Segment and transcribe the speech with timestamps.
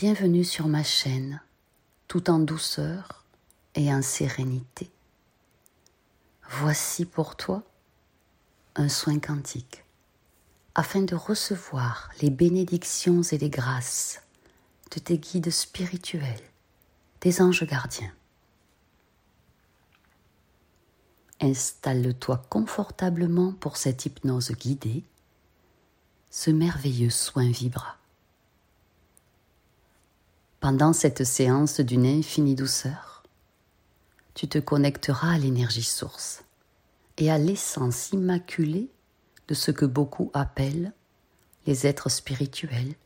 [0.00, 1.40] Bienvenue sur ma chaîne,
[2.06, 3.24] tout en douceur
[3.74, 4.92] et en sérénité.
[6.48, 7.64] Voici pour toi
[8.76, 9.82] un soin quantique
[10.76, 14.22] afin de recevoir les bénédictions et les grâces
[14.92, 16.48] de tes guides spirituels,
[17.20, 18.14] des anges gardiens.
[21.40, 25.02] Installe-toi confortablement pour cette hypnose guidée.
[26.30, 27.97] Ce merveilleux soin vibra.
[30.60, 33.22] Pendant cette séance d'une infinie douceur,
[34.34, 36.42] tu te connecteras à l'énergie source
[37.16, 38.90] et à l'essence immaculée
[39.46, 40.92] de ce que beaucoup appellent
[41.66, 42.96] les êtres spirituels,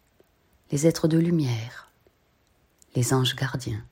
[0.70, 1.90] les êtres de lumière,
[2.96, 3.84] les anges gardiens,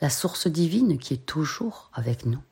[0.00, 2.42] la source divine qui est toujours avec nous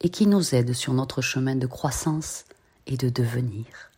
[0.00, 2.44] et qui nous aide sur notre chemin de croissance
[2.86, 3.93] et de devenir.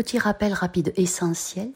[0.00, 1.70] Petit rappel rapide essentiel,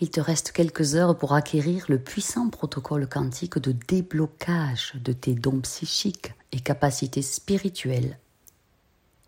[0.00, 5.34] il te reste quelques heures pour acquérir le puissant protocole quantique de déblocage de tes
[5.34, 8.18] dons psychiques et capacités spirituelles.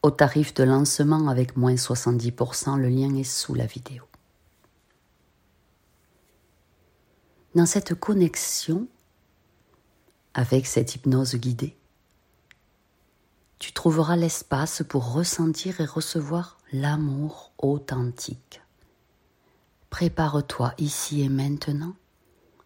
[0.02, 4.05] Au tarif de lancement avec moins 70%, le lien est sous la vidéo.
[7.54, 8.88] Dans cette connexion
[10.32, 11.77] avec cette hypnose guidée,
[13.58, 18.61] tu trouveras l'espace pour ressentir et recevoir l'amour authentique.
[19.91, 21.94] Prépare-toi ici et maintenant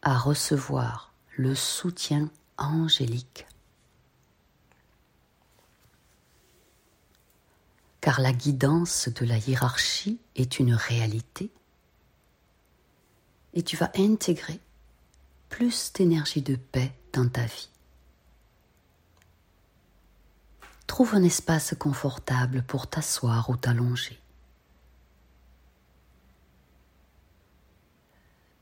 [0.02, 2.28] à recevoir le soutien
[2.58, 3.46] angélique.
[8.00, 11.50] Car la guidance de la hiérarchie est une réalité
[13.54, 14.58] et tu vas intégrer
[15.48, 17.71] plus d'énergie de paix dans ta vie.
[20.92, 24.20] Trouve un espace confortable pour t'asseoir ou t'allonger.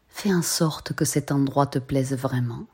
[0.08, 2.66] Fais en sorte que cet endroit te plaise vraiment.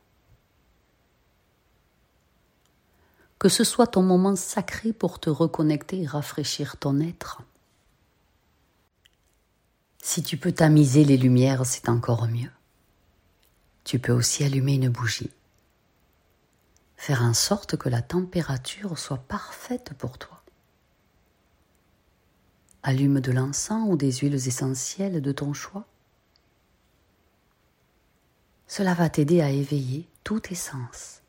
[3.38, 7.40] Que ce soit ton moment sacré pour te reconnecter et rafraîchir ton être.
[10.02, 12.52] Si tu peux tamiser les lumières, c'est encore mieux.
[13.84, 15.30] Tu peux aussi allumer une bougie.
[16.96, 20.42] Faire en sorte que la température soit parfaite pour toi.
[22.82, 25.86] Allume de l'encens ou des huiles essentielles de ton choix.
[28.66, 31.22] Cela va t'aider à éveiller tous tes sens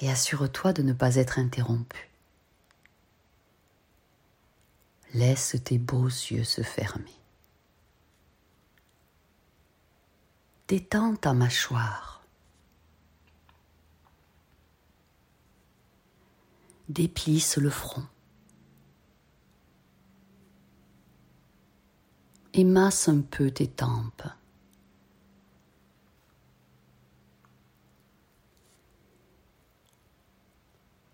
[0.00, 2.10] et assure-toi de ne pas être interrompu.
[5.14, 7.14] Laisse tes beaux yeux se fermer.
[10.68, 12.21] Détends ta mâchoire.
[16.88, 18.04] Déplisse le front.
[22.54, 24.24] Émasse un peu tes tempes.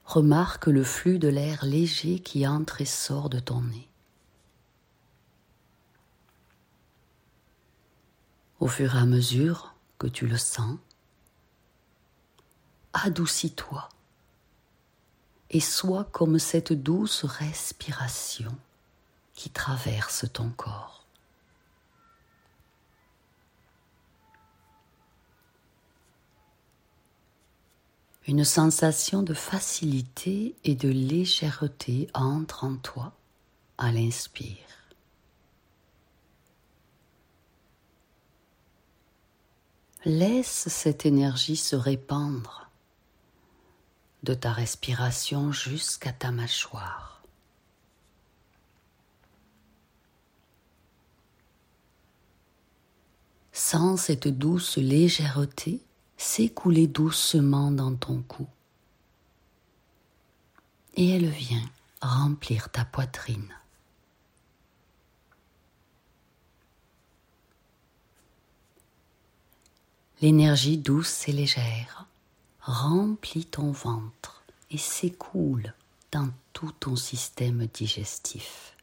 [0.04, 3.88] Remarque le flux de l'air léger qui entre et sort de ton nez.
[8.58, 10.78] Au fur et à mesure que tu le sens,
[12.94, 13.88] adoucis-toi
[15.50, 18.54] et sois comme cette douce respiration
[19.34, 21.06] qui traverse ton corps.
[28.26, 33.14] Une sensation de facilité et de légèreté entre en toi
[33.78, 34.56] à l'inspire.
[40.04, 42.67] Laisse cette énergie se répandre
[44.22, 47.22] de ta respiration jusqu'à ta mâchoire.
[53.52, 55.80] Sens cette douce légèreté
[56.16, 58.46] s'écouler doucement dans ton cou.
[60.94, 61.68] Et elle vient
[62.00, 63.54] remplir ta poitrine.
[70.20, 72.07] L'énergie douce et légère
[72.68, 75.72] remplit ton ventre et s'écoule
[76.12, 78.76] dans tout ton système digestif.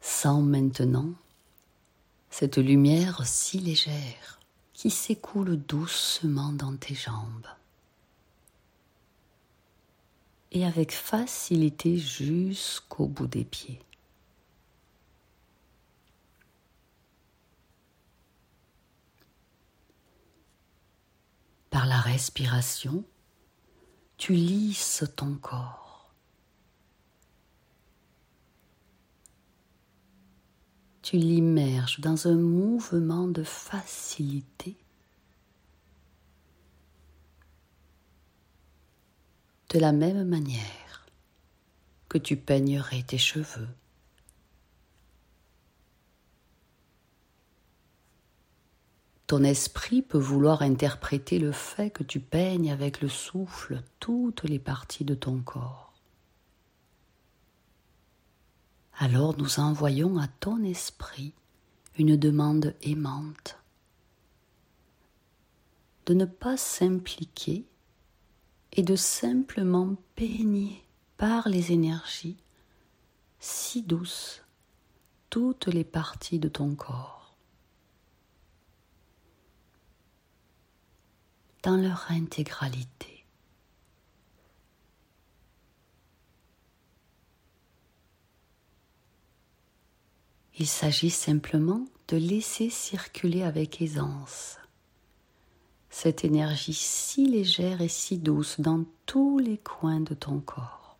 [0.00, 1.12] Sens maintenant
[2.30, 4.40] cette lumière si légère
[4.72, 7.46] qui s'écoule doucement dans tes jambes
[10.52, 13.82] et avec facilité jusqu'au bout des pieds.
[21.70, 23.04] Par la respiration,
[24.16, 26.12] tu lisses ton corps.
[31.00, 34.76] Tu l'immerges dans un mouvement de facilité.
[39.70, 41.06] De la même manière
[42.08, 43.68] que tu peignerais tes cheveux.
[49.30, 54.58] Ton esprit peut vouloir interpréter le fait que tu peignes avec le souffle toutes les
[54.58, 55.94] parties de ton corps.
[58.98, 61.32] Alors nous envoyons à ton esprit
[61.96, 63.56] une demande aimante
[66.06, 67.64] de ne pas s'impliquer
[68.72, 70.82] et de simplement peigner
[71.18, 72.42] par les énergies
[73.38, 74.42] si douces
[75.30, 77.19] toutes les parties de ton corps.
[81.62, 83.24] Dans leur intégralité.
[90.58, 94.60] Il s'agit simplement de laisser circuler avec aisance
[95.90, 100.96] cette énergie si légère et si douce dans tous les coins de ton corps.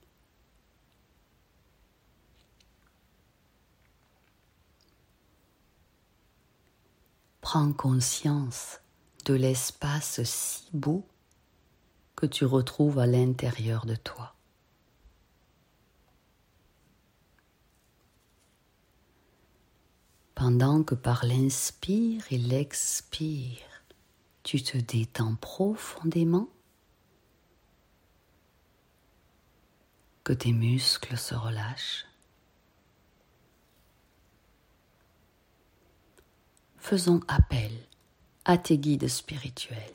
[7.40, 8.80] Prends conscience
[9.24, 11.06] de l'espace si beau
[12.16, 14.34] que tu retrouves à l'intérieur de toi.
[20.34, 23.58] Pendant que par l'inspire et l'expire,
[24.42, 26.48] tu te détends profondément,
[30.24, 32.06] que tes muscles se relâchent.
[36.78, 37.72] Faisons appel
[38.44, 39.94] à tes guides spirituels,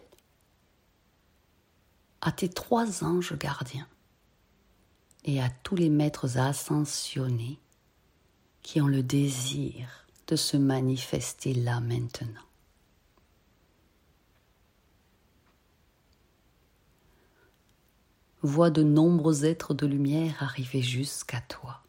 [2.21, 3.87] à tes trois anges gardiens
[5.23, 7.59] et à tous les maîtres ascensionnés
[8.61, 12.41] qui ont le désir de se manifester là maintenant.
[18.41, 21.81] Vois de nombreux êtres de lumière arriver jusqu'à toi.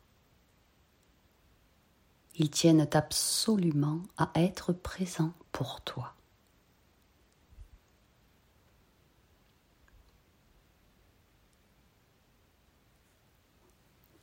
[2.35, 6.16] Ils tiennent absolument à être présents pour toi.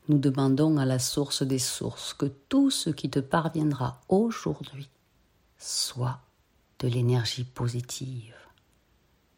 [0.09, 4.89] Nous demandons à la source des sources que tout ce qui te parviendra aujourd'hui
[5.57, 6.19] soit
[6.79, 8.35] de l'énergie positive,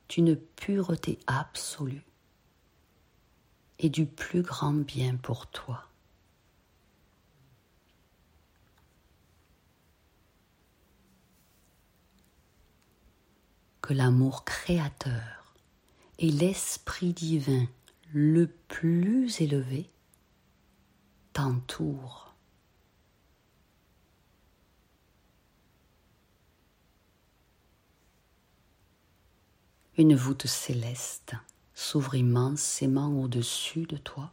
[0.09, 2.03] d'une pureté absolue
[3.77, 5.85] et du plus grand bien pour toi.
[13.81, 15.53] Que l'amour créateur
[16.17, 17.67] et l'esprit divin
[18.11, 19.91] le plus élevé
[21.35, 22.33] t'entoure.
[29.97, 31.33] Une voûte céleste
[31.73, 34.31] s'ouvre immensément au-dessus de toi.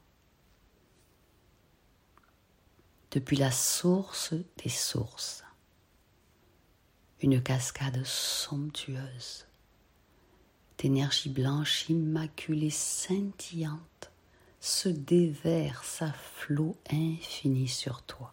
[3.11, 5.43] Depuis la source des sources,
[7.21, 9.47] une cascade somptueuse
[10.79, 14.12] d'énergie blanche immaculée scintillante
[14.63, 18.33] se déverse à flot infini sur toi.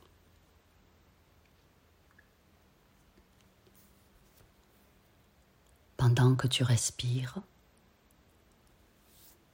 [5.98, 7.40] Pendant que tu respires,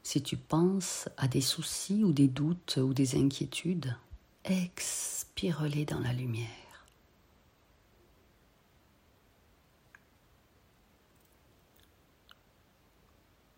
[0.03, 3.95] si tu penses à des soucis ou des doutes ou des inquiétudes,
[4.43, 6.49] expire-les dans la lumière.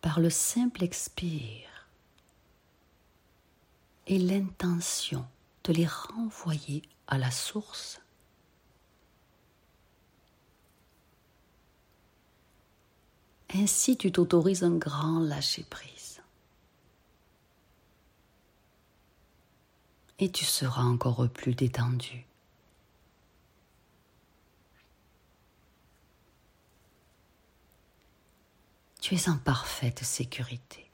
[0.00, 1.67] Par le simple expire,
[4.08, 5.26] et l'intention
[5.64, 8.00] de les renvoyer à la source.
[13.54, 16.22] Ainsi tu t'autorises un grand lâcher-prise.
[20.18, 22.26] Et tu seras encore plus détendu.
[29.00, 30.87] Tu es en parfaite sécurité.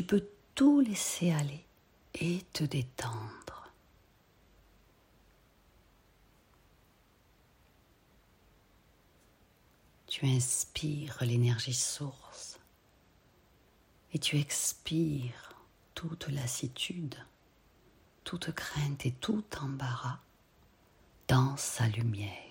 [0.00, 1.62] Tu peux tout laisser aller
[2.14, 3.70] et te détendre.
[10.06, 12.58] Tu inspires l'énergie source
[14.14, 15.52] et tu expires
[15.94, 17.16] toute lassitude,
[18.24, 20.20] toute crainte et tout embarras
[21.28, 22.49] dans sa lumière.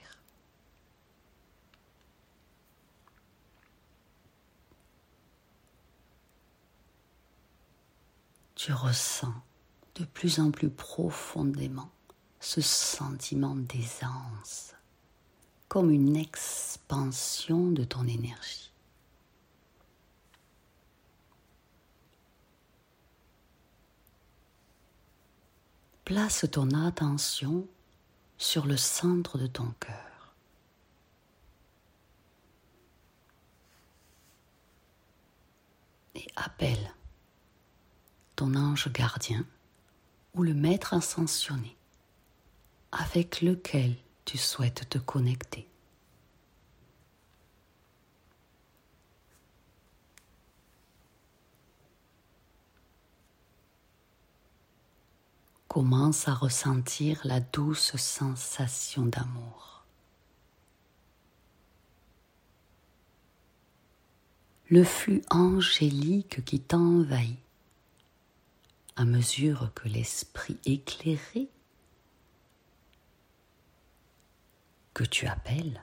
[8.59, 9.33] Tu ressens
[9.95, 11.89] de plus en plus profondément
[12.41, 14.73] ce sentiment d'aisance,
[15.69, 18.73] comme une expansion de ton énergie.
[26.03, 27.65] Place ton attention
[28.37, 30.35] sur le centre de ton cœur.
[36.15, 36.93] Et appelle
[38.39, 39.45] ton ange gardien
[40.33, 41.75] ou le maître ascensionné
[42.89, 45.67] avec lequel tu souhaites te connecter.
[55.67, 59.83] Commence à ressentir la douce sensation d'amour.
[64.69, 67.37] Le flux angélique qui t'envahit
[68.99, 71.47] à mesure que l'esprit éclairé
[74.93, 75.81] que tu appelles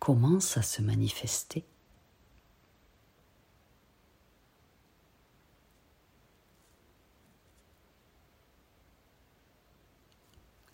[0.00, 1.64] commence à se manifester.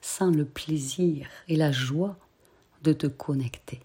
[0.01, 2.17] Sans le plaisir et la joie
[2.81, 3.83] de te connecter.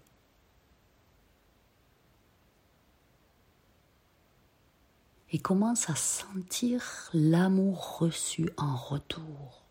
[5.30, 9.64] Et commence à sentir l'amour reçu en retour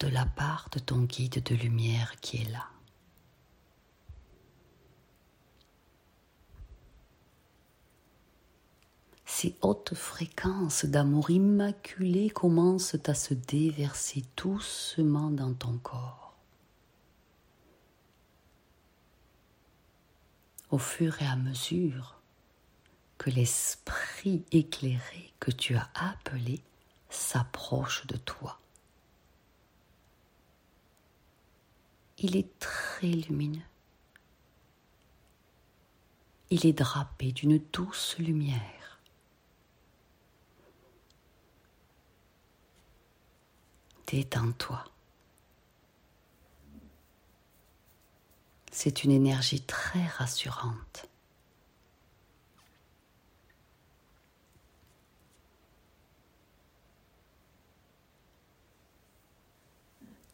[0.00, 2.66] de la part de ton guide de lumière qui est là.
[9.26, 16.36] Ces hautes fréquences d'amour immaculé commencent à se déverser doucement dans ton corps.
[20.70, 22.19] Au fur et à mesure
[23.20, 26.62] que l'esprit éclairé que tu as appelé
[27.10, 28.58] s'approche de toi.
[32.16, 33.60] Il est très lumineux.
[36.48, 38.98] Il est drapé d'une douce lumière.
[44.06, 44.82] Détends-toi.
[48.72, 51.09] C'est une énergie très rassurante.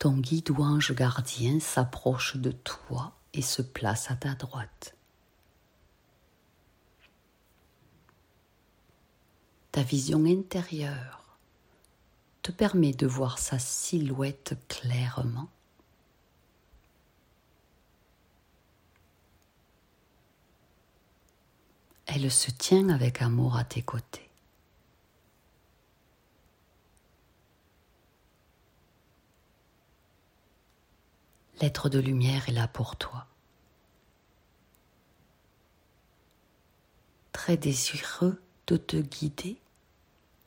[0.07, 4.95] Ton guide ou ange gardien s'approche de toi et se place à ta droite.
[9.73, 11.37] Ta vision intérieure
[12.43, 15.49] te permet de voir sa silhouette clairement.
[22.07, 24.26] Elle se tient avec amour à tes côtés.
[31.61, 33.27] L'être de lumière est là pour toi.
[37.33, 39.59] Très désireux de te guider,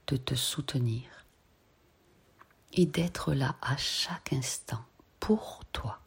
[0.08, 1.25] de te soutenir
[2.74, 4.84] et d'être là à chaque instant
[5.20, 6.00] pour toi.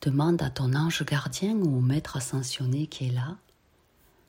[0.00, 3.36] Demande à ton ange gardien ou au maître ascensionné qui est là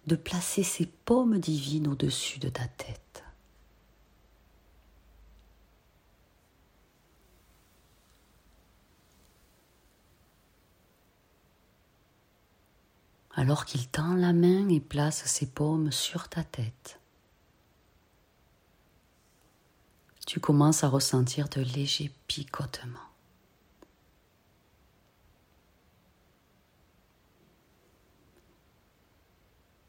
[0.07, 3.23] de placer ses paumes divines au-dessus de ta tête.
[13.35, 16.99] Alors qu'il tend la main et place ses paumes sur ta tête,
[20.27, 23.12] tu commences à ressentir de légers picotements.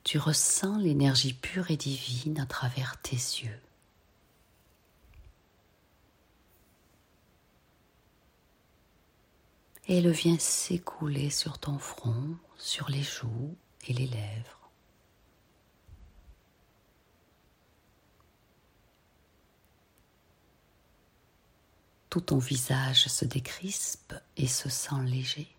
[0.05, 3.59] Tu ressens l'énergie pure et divine à travers tes yeux.
[9.87, 13.57] Et elle vient s'écouler sur ton front, sur les joues
[13.87, 14.71] et les lèvres.
[22.09, 25.54] Tout ton visage se décrispe et se sent léger.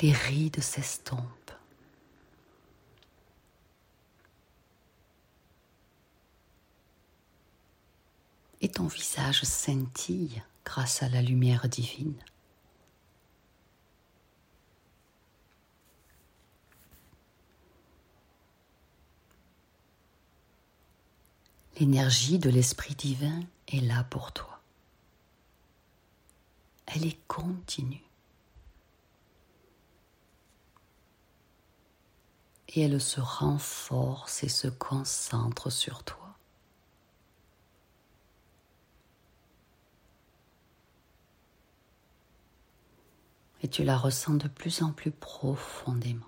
[0.00, 1.22] les rides s'estompent.
[8.60, 12.16] Et ton visage scintille grâce à la lumière divine.
[21.78, 24.60] L'énergie de l'Esprit divin est là pour toi.
[26.86, 28.05] Elle est continue.
[32.68, 36.36] Et elle se renforce et se concentre sur toi.
[43.62, 46.26] Et tu la ressens de plus en plus profondément.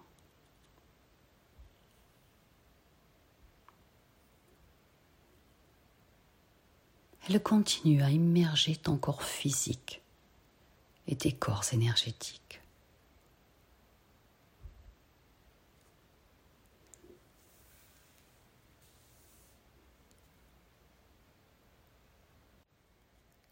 [7.29, 10.01] Elle continue à immerger ton corps physique
[11.07, 12.58] et tes corps énergétiques.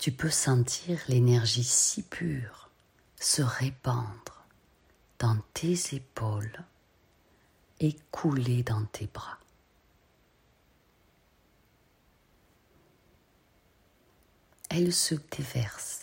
[0.06, 2.70] Tu peux sentir l'énergie si pure
[3.18, 4.46] se répandre
[5.18, 6.62] dans tes épaules
[7.80, 9.40] et couler dans tes bras.
[14.70, 16.02] elle se déverse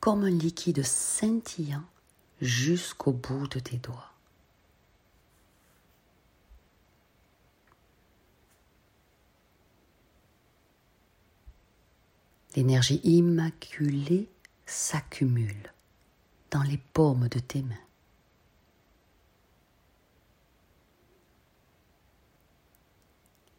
[0.00, 1.84] comme un liquide scintillant
[2.40, 4.13] jusqu'au bout de tes doigts.
[12.54, 14.28] L'énergie immaculée
[14.66, 15.72] s'accumule
[16.50, 17.74] dans les paumes de tes mains.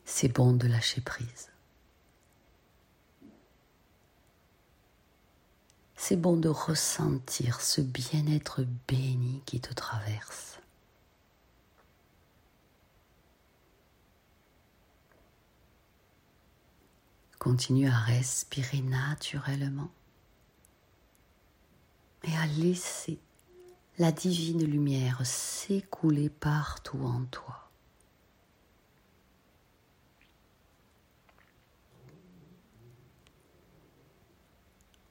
[0.06, 1.50] C'est bon de lâcher prise.
[6.08, 10.55] c'est bon de ressentir ce bien-être béni qui te traverse.
[17.46, 19.92] Continue à respirer naturellement
[22.24, 23.20] et à laisser
[24.00, 27.70] la divine lumière s'écouler partout en toi.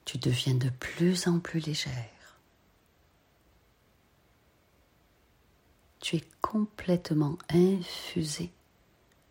[0.05, 2.40] tu deviens de plus en plus légère.
[6.01, 8.53] Tu es complètement infusé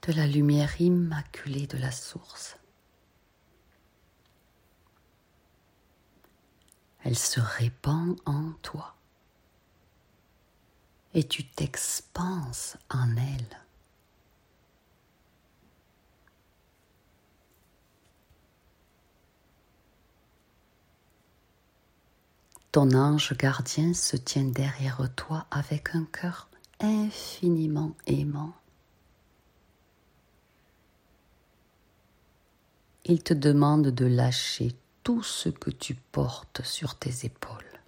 [0.07, 2.57] de la lumière immaculée de la source.
[7.03, 8.95] Elle se répand en toi
[11.13, 13.59] et tu t'expanses en elle.
[22.71, 28.53] Ton ange gardien se tient derrière toi avec un cœur infiniment aimant.
[33.05, 37.81] Il te demande de lâcher tout ce que tu portes sur tes épaules.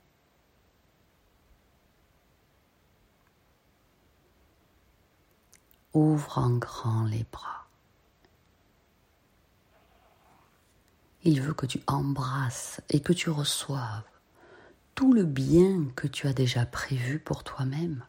[5.93, 7.67] Ouvre en grand les bras.
[11.23, 14.03] Il veut que tu embrasses et que tu reçoives
[14.93, 18.05] tout le bien que tu as déjà prévu pour toi-même.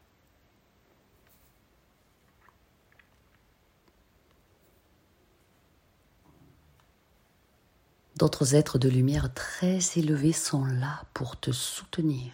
[8.17, 12.33] D'autres êtres de lumière très élevés sont là pour te soutenir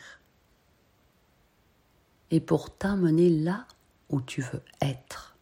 [2.30, 3.66] et pour t'amener là
[4.08, 5.36] où tu veux être,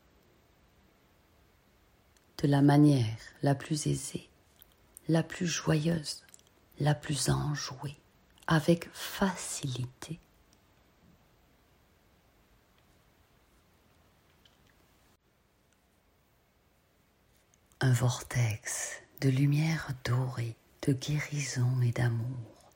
[2.38, 4.30] de la manière la plus aisée,
[5.08, 6.24] la plus joyeuse,
[6.78, 7.98] la plus enjouée
[8.46, 10.18] avec facilité.
[17.82, 22.72] Un vortex de lumière dorée, de guérison et d'amour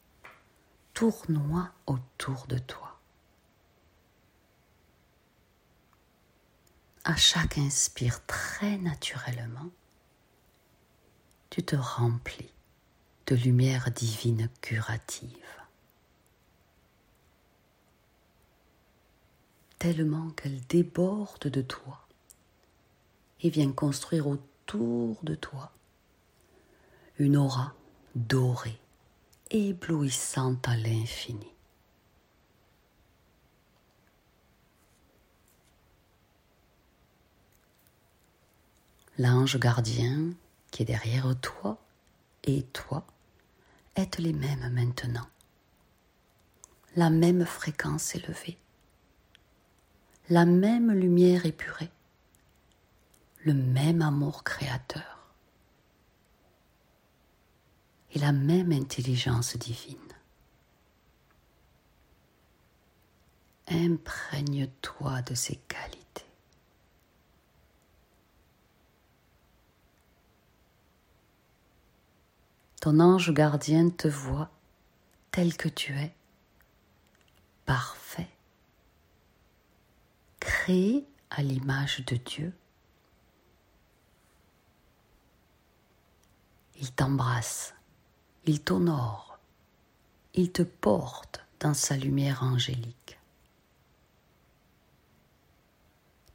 [0.93, 3.01] tournoie autour de toi.
[7.05, 9.71] À chaque inspire très naturellement,
[11.51, 12.53] tu te remplis
[13.27, 15.31] de lumière divine curative.
[19.85, 22.09] tellement qu'elle déborde de toi
[23.43, 25.74] et vient construire autour de toi
[27.19, 27.75] une aura
[28.15, 28.79] dorée,
[29.51, 31.53] éblouissante à l'infini.
[39.19, 40.31] L'ange gardien
[40.71, 41.79] qui est derrière toi
[42.43, 43.07] et toi
[43.95, 45.27] êtes les mêmes maintenant.
[46.97, 48.59] La même fréquence élevée
[50.31, 51.91] la même lumière épurée,
[53.43, 55.14] le même amour créateur
[58.15, 59.99] et la même intelligence divine.
[63.69, 66.05] Imprègne-toi de ces qualités.
[72.85, 74.51] ton ange gardien te voit
[75.31, 76.15] tel que tu es,
[77.65, 78.29] parfait,
[80.39, 82.53] créé à l'image de Dieu.
[86.79, 87.75] Il t'embrasse,
[88.47, 89.39] il t'honore,
[90.35, 93.19] il te porte dans sa lumière angélique.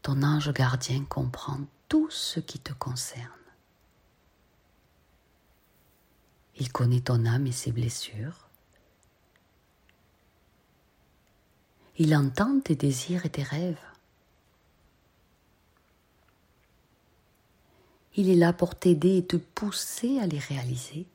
[0.01, 3.29] Ton ange gardien comprend tout ce qui te concerne.
[6.55, 8.47] Il connaît ton âme et ses blessures.
[11.97, 13.77] Il entend tes désirs et tes rêves.
[18.15, 21.05] Il est là pour t'aider et te pousser à les réaliser.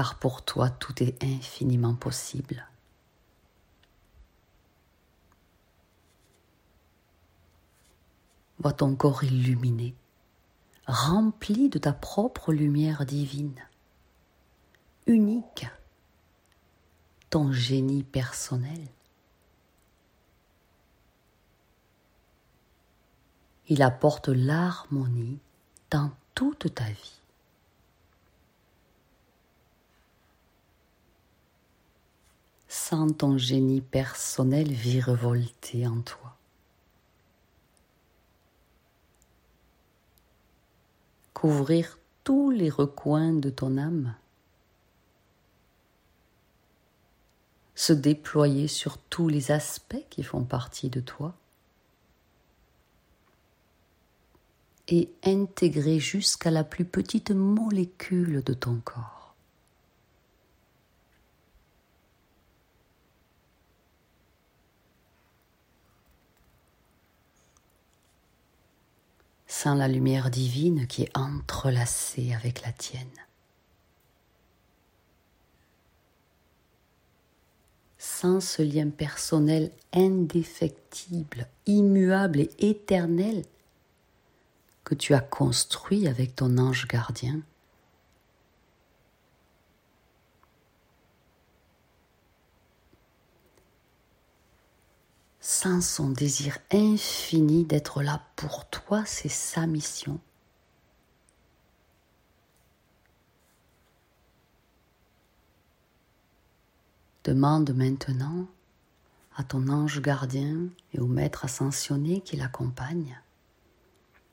[0.00, 2.66] Car pour toi, tout est infiniment possible.
[8.60, 9.94] Vois ton corps illuminé,
[10.86, 13.60] rempli de ta propre lumière divine,
[15.06, 15.66] unique,
[17.28, 18.88] ton génie personnel.
[23.68, 25.40] Il apporte l'harmonie
[25.90, 27.19] dans toute ta vie.
[32.82, 36.34] Sens ton génie personnel virevolter en toi.
[41.34, 44.14] Couvrir tous les recoins de ton âme.
[47.74, 51.34] Se déployer sur tous les aspects qui font partie de toi.
[54.92, 59.19] et intégrer jusqu'à la plus petite molécule de ton corps.
[69.62, 73.06] Sans la lumière divine qui est entrelacée avec la tienne.
[77.98, 83.44] Sans ce lien personnel indéfectible, immuable et éternel
[84.82, 87.42] que tu as construit avec ton ange gardien.
[95.52, 100.20] Sans son désir infini d'être là pour toi, c'est sa mission.
[107.24, 108.46] Demande maintenant
[109.34, 113.20] à ton ange gardien et au maître ascensionné qui l'accompagne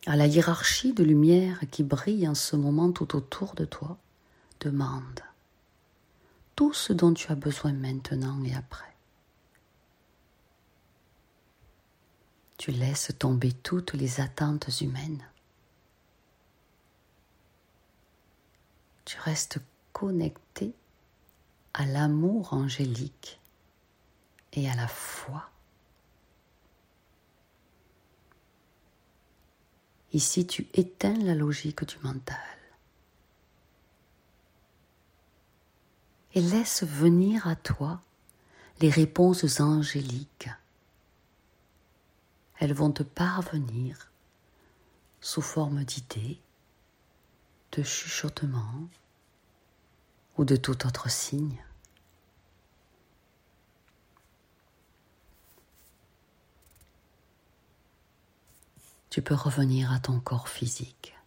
[0.06, 3.97] à la hiérarchie de lumière qui brille en ce moment tout autour de toi,
[4.60, 5.21] demande
[6.56, 8.96] tout ce dont tu as besoin maintenant et après.
[12.58, 15.24] Tu laisses tomber toutes les attentes humaines.
[19.06, 19.60] Tu restes
[19.93, 20.74] connecté
[21.74, 23.39] à l'amour angélique
[24.54, 25.50] et à la foi.
[30.13, 32.38] Ici, tu éteins la logique du mental.
[36.34, 38.02] Et laisse venir à toi
[38.80, 40.50] les réponses angéliques.
[42.60, 44.12] Elles vont te parvenir
[45.22, 46.39] sous forme d'idées,
[47.74, 48.88] de chuchotements
[50.38, 51.63] ou de tout autre signe.
[59.17, 61.17] tu peux revenir à ton corps physique.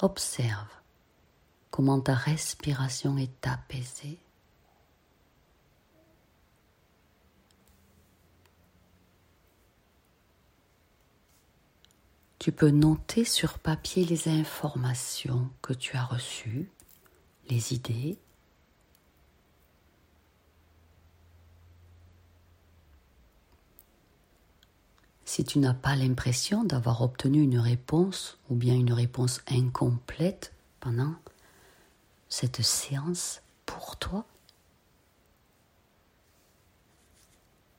[0.00, 0.68] Observe
[1.70, 4.18] comment ta respiration est apaisée.
[12.46, 16.70] Tu peux noter sur papier les informations que tu as reçues,
[17.50, 18.20] les idées,
[25.24, 31.16] si tu n'as pas l'impression d'avoir obtenu une réponse ou bien une réponse incomplète pendant
[32.28, 34.24] cette séance pour toi,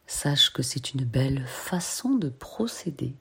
[0.07, 3.15] sache que c'est une belle façon de procéder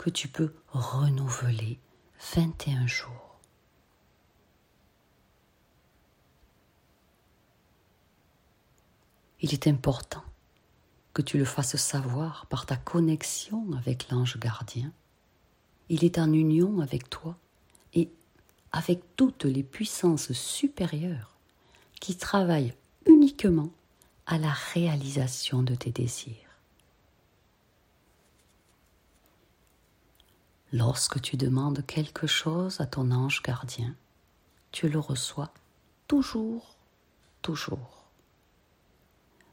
[0.00, 1.78] que tu peux renouveler
[2.34, 3.38] 21 jours.
[9.42, 10.24] Il est important
[11.12, 14.90] que tu le fasses savoir par ta connexion avec l'ange gardien.
[15.90, 17.36] Il est en union avec toi
[17.92, 18.10] et
[18.72, 21.36] avec toutes les puissances supérieures
[22.00, 22.72] qui travaillent
[23.04, 23.68] uniquement
[24.24, 26.49] à la réalisation de tes désirs.
[30.72, 33.96] Lorsque tu demandes quelque chose à ton ange gardien,
[34.70, 35.52] tu le reçois
[36.06, 36.76] toujours,
[37.42, 38.04] toujours.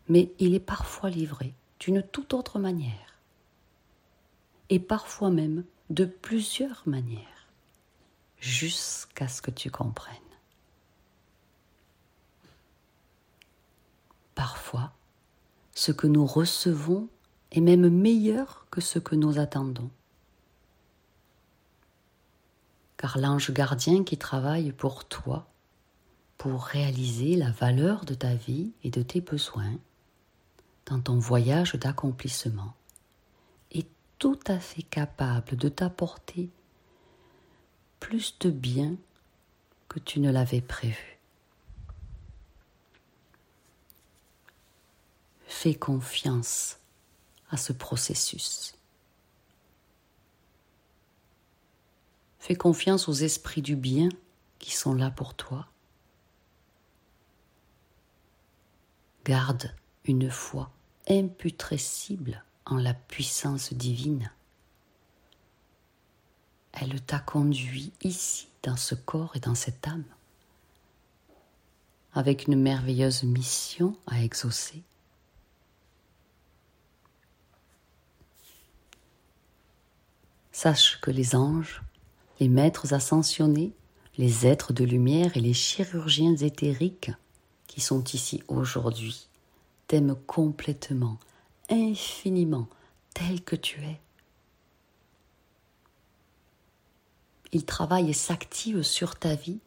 [0.10, 3.20] Mais il est parfois livré d'une toute autre manière,
[4.70, 7.48] et parfois même de plusieurs manières,
[8.40, 10.16] jusqu'à ce que tu comprennes.
[14.36, 14.94] Parfois,
[15.74, 17.10] ce que nous recevons
[17.52, 19.90] est même meilleur que ce que nous attendons
[22.98, 25.48] car l'ange gardien qui travaille pour toi,
[26.38, 29.78] pour réaliser la valeur de ta vie et de tes besoins,
[30.86, 32.74] dans ton voyage d'accomplissement,
[33.72, 33.88] est
[34.20, 36.50] tout à fait capable de t'apporter
[38.00, 38.96] plus de bien
[39.90, 41.18] que tu ne l'avais prévu.
[45.46, 46.78] Fais confiance
[47.50, 48.77] à ce processus.
[52.48, 54.08] Fais confiance aux esprits du bien
[54.58, 55.68] qui sont là pour toi.
[59.26, 60.72] Garde une foi
[61.10, 64.32] imputrescible en la puissance divine.
[66.72, 70.06] Elle t'a conduit ici, dans ce corps et dans cette âme,
[72.14, 74.84] avec une merveilleuse mission à exaucer.
[80.54, 81.82] Sache que les anges
[82.40, 83.74] les maîtres ascensionnés,
[84.18, 87.12] les êtres de lumière et les chirurgiens éthériques
[87.68, 89.28] qui sont ici aujourd'hui
[89.88, 91.18] t'aiment complètement,
[91.70, 92.68] infiniment,
[93.14, 94.00] tel que tu es.
[97.54, 99.60] Ils travaillent et s'activent sur ta vie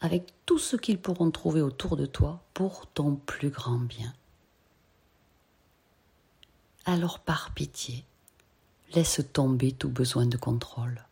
[0.00, 4.14] avec tout ce qu'ils pourront trouver autour de toi pour ton plus grand bien.
[6.84, 8.04] Alors par pitié,
[8.94, 11.04] Laisse tomber tout besoin de contrôle,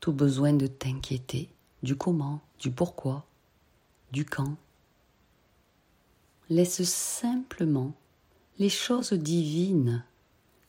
[0.00, 1.50] tout besoin de t'inquiéter
[1.82, 3.26] du comment, du pourquoi,
[4.10, 4.56] du quand.
[6.48, 7.92] Laisse simplement
[8.58, 10.02] les choses divines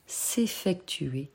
[0.08, 1.32] s'effectuer.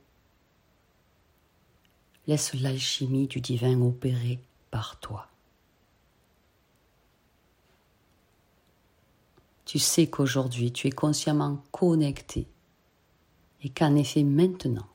[2.26, 4.38] Laisse l'alchimie du divin opérer
[4.70, 5.28] par toi.
[9.64, 12.46] Tu sais qu'aujourd'hui tu es consciemment connecté
[13.62, 14.88] et qu'en effet maintenant,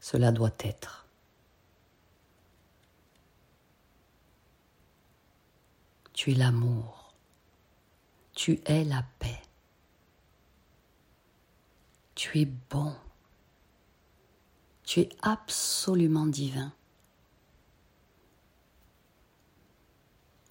[0.00, 1.06] cela doit être.
[6.12, 7.14] Tu es l'amour,
[8.34, 9.40] tu es la paix,
[12.14, 12.94] tu es bon,
[14.84, 16.72] tu es absolument divin.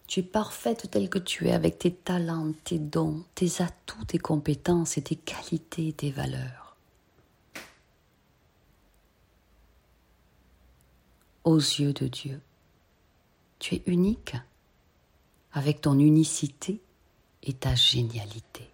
[0.09, 4.17] Tu es parfaite telle que tu es avec tes talents, tes dons, tes atouts, tes
[4.17, 6.75] compétences et tes qualités tes valeurs.
[11.43, 12.41] Aux yeux de Dieu,
[13.59, 14.35] tu es unique
[15.53, 16.81] avec ton unicité
[17.43, 18.67] et ta génialité.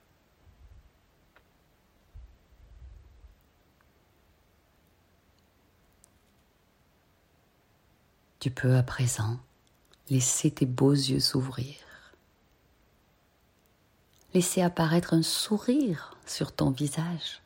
[8.40, 9.38] Tu peux à présent
[10.10, 11.76] Laissez tes beaux yeux s'ouvrir.
[14.34, 17.42] Laissez apparaître un sourire sur ton visage.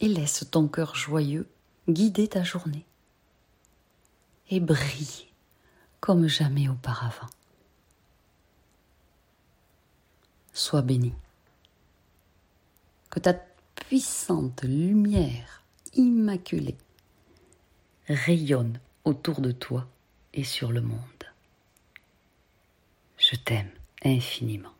[0.00, 1.48] Et laisse ton cœur joyeux
[1.88, 2.84] guider ta journée.
[4.50, 5.28] Et brille
[6.00, 7.28] comme jamais auparavant.
[10.52, 11.12] Sois béni.
[13.10, 15.62] Que ta puissante lumière
[15.94, 16.76] immaculée
[18.08, 19.86] rayonne autour de toi
[20.34, 21.00] et sur le monde.
[23.18, 23.70] Je t'aime
[24.04, 24.77] infiniment.